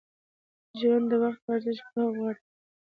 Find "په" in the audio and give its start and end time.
1.45-1.49